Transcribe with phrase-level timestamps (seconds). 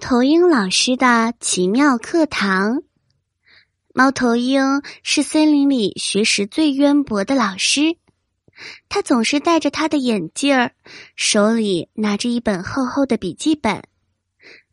[0.00, 2.82] 头鹰老师的奇妙课堂。
[3.92, 7.98] 猫头鹰是森林里学识最渊博的老师，
[8.88, 10.72] 他总是戴着他的眼镜儿，
[11.16, 13.82] 手里拿着一本厚厚的笔记本。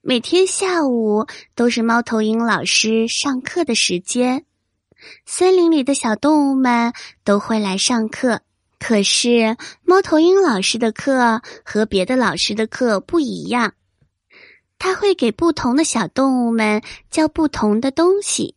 [0.02, 4.46] 每天下午都是猫头鹰老师上课的时间，
[5.26, 6.94] 森林里的小动物们
[7.26, 8.42] 都会来上课。
[8.80, 13.74] 可是猫头鹰老师的课和别的老师的课不一样。
[14.80, 18.56] 他会给不同的小动物们教不同的东西，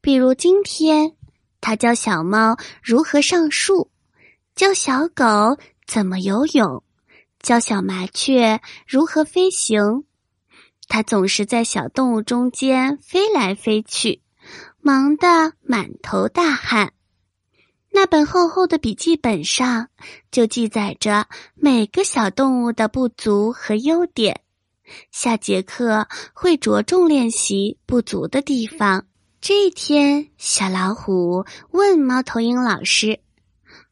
[0.00, 1.14] 比如今天
[1.60, 3.90] 他教小猫如何上树，
[4.54, 6.82] 教小狗怎么游泳，
[7.40, 10.04] 教小麻雀如何飞行。
[10.88, 14.22] 他总是在小动物中间飞来飞去，
[14.80, 16.92] 忙得满头大汗。
[17.90, 19.88] 那本厚厚的笔记本上
[20.30, 24.43] 就记载着每个小动物的不足和优点。
[25.10, 29.06] 下节课会着重练习不足的地方。
[29.40, 33.20] 这一天，小老虎问猫头鹰老师：“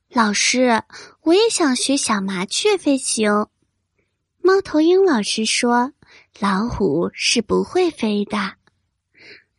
[0.09, 0.83] 老师，
[1.23, 3.49] 我也想学小麻雀飞行。”
[4.41, 5.93] 猫头鹰老师说
[6.41, 8.55] ：“老虎是不会飞的。”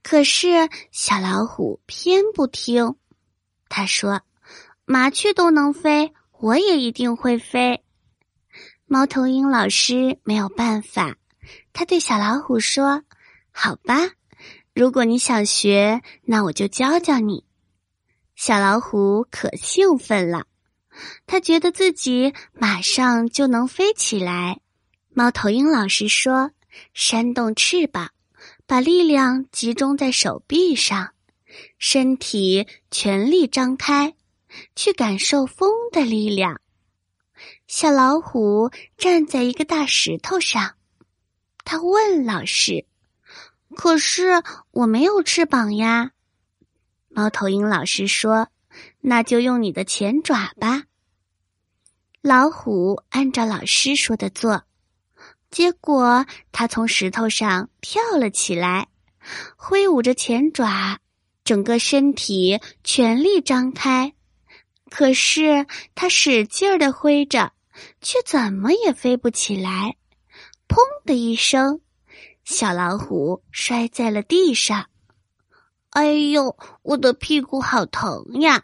[0.03, 2.95] 可是小老虎偏不听，
[3.69, 4.21] 他说
[4.85, 7.83] ：“麻雀都能飞，我也一定会飞。”
[8.85, 11.15] 猫头鹰老师没有办法。
[11.73, 13.03] 他对小老虎说
[13.51, 14.11] ：“好吧，
[14.73, 17.45] 如果你想学，那我就教教你。”
[18.35, 20.45] 小老虎可兴奋了，
[21.27, 24.59] 他觉得自己马上就能飞起来。
[25.09, 26.51] 猫头鹰老师说
[26.93, 28.09] ：“扇动翅膀，
[28.65, 31.13] 把力量集中在手臂上，
[31.77, 34.15] 身体全力张开，
[34.75, 36.59] 去感受风的力量。”
[37.67, 40.75] 小老虎站在一个大石头上。
[41.63, 42.85] 他问老师
[43.75, 46.11] ：“可是我没有翅膀呀。”
[47.09, 48.49] 猫头鹰老师说
[49.01, 50.83] ：“那就用你的前爪吧。”
[52.21, 54.63] 老虎按照老师说的做，
[55.51, 58.87] 结果他从石头上跳了起来，
[59.55, 60.99] 挥舞着前爪，
[61.43, 64.13] 整个身体全力张开。
[64.89, 65.65] 可是
[65.95, 67.51] 他使劲儿的挥着，
[68.01, 69.97] 却怎么也飞不起来。
[70.73, 71.81] 砰的一声，
[72.43, 74.87] 小老虎摔在了地上。
[75.91, 78.63] 哎呦，我的屁股好疼呀！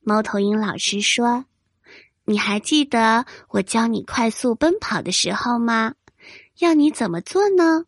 [0.00, 1.44] 猫头鹰老师说
[2.26, 5.94] ：“你还记得我教你快速奔跑的时候吗？
[6.58, 7.84] 要你怎么做呢？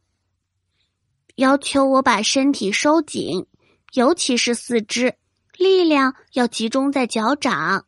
[1.35, 3.49] 要求我把身体收紧，
[3.95, 5.17] 尤其是四肢，
[5.57, 7.85] 力量要集中在脚掌。”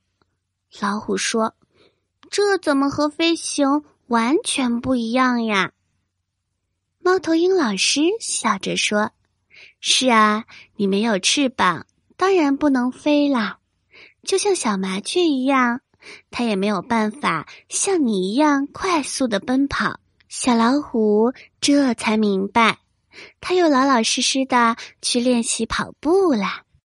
[0.83, 1.55] 老虎说
[2.31, 5.71] ：“这怎么和飞行？”完全不一样呀！
[6.98, 9.12] 猫头鹰老师笑着说
[9.78, 13.60] ：“是啊，你没有翅膀，当然不能飞啦。
[14.25, 15.81] 就像小麻雀一样，
[16.32, 22.81] 它也没有办法像你一样快速的奔跑。”小老虎这才明白，
[23.41, 26.65] 他又老老实实的去练习跑步啦。